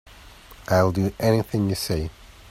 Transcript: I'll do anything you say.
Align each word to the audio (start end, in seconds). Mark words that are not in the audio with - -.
I'll 0.67 0.91
do 0.91 1.13
anything 1.19 1.69
you 1.69 1.75
say. 1.75 2.09